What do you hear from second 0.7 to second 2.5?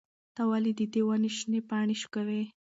د دې ونې شنې پاڼې شوکوې؟